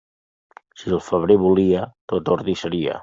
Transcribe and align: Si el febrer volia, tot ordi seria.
Si 0.79 0.89
el 0.95 1.03
febrer 1.09 1.37
volia, 1.43 1.83
tot 2.15 2.33
ordi 2.37 2.57
seria. 2.63 2.97